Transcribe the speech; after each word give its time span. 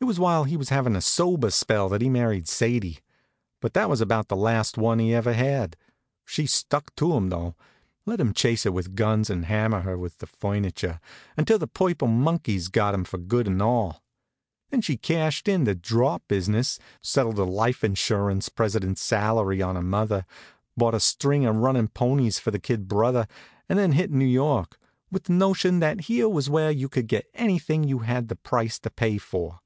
It 0.00 0.04
was 0.04 0.20
while 0.20 0.44
he 0.44 0.56
was 0.56 0.68
having 0.70 0.94
a 0.96 1.00
sober 1.02 1.50
spell 1.50 1.88
that 1.90 2.00
he 2.00 2.08
married 2.08 2.48
Sadie; 2.48 3.00
but 3.60 3.74
that 3.74 3.90
was 3.90 4.00
about 4.00 4.28
the 4.28 4.36
last 4.36 4.78
one 4.78 5.00
he 5.00 5.12
ever 5.12 5.34
had. 5.34 5.76
She 6.24 6.46
stuck 6.46 6.94
to 6.94 7.12
him, 7.14 7.28
though; 7.28 7.56
let 8.06 8.20
him 8.20 8.32
chase 8.32 8.62
her 8.62 8.70
with 8.72 8.94
guns 8.94 9.28
and 9.28 9.46
hammer 9.46 9.80
her 9.80 9.98
with 9.98 10.18
the 10.18 10.26
furniture, 10.28 11.00
until 11.36 11.58
the 11.58 11.66
purple 11.66 12.06
monkeys 12.08 12.68
got 12.68 12.94
him 12.94 13.04
for 13.04 13.18
good 13.18 13.48
and 13.48 13.60
all. 13.60 14.02
Then 14.70 14.80
she 14.82 14.96
cashed 14.96 15.48
in 15.48 15.64
the 15.64 15.74
"Drop" 15.74 16.22
business, 16.28 16.78
settled 17.02 17.38
a 17.38 17.44
life 17.44 17.82
insurance 17.82 18.48
president's 18.48 19.02
salary 19.02 19.60
on 19.60 19.74
her 19.74 19.82
mother, 19.82 20.24
bought 20.76 20.94
a 20.94 21.00
string 21.00 21.44
of 21.44 21.56
runnin' 21.56 21.88
ponies 21.88 22.38
for 22.38 22.52
her 22.52 22.58
kid 22.58 22.86
brother, 22.88 23.26
and 23.68 23.78
then 23.78 23.92
hit 23.92 24.12
New 24.12 24.24
York, 24.24 24.78
with 25.10 25.24
the 25.24 25.32
notion 25.32 25.80
that 25.80 26.02
here 26.02 26.28
was 26.28 26.48
where 26.48 26.70
you 26.70 26.88
could 26.88 27.08
get 27.08 27.28
anything 27.34 27.82
you 27.84 27.98
had 27.98 28.28
the 28.28 28.36
price 28.36 28.78
to 28.78 28.90
pay 28.90 29.18
for. 29.18 29.58